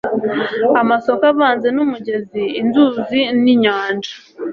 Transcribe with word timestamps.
amasoko 0.81 1.23
avanze 1.33 1.67
n'umugezi 1.75 2.41
inzuzi 2.61 3.19
n'inyanja 3.43 4.13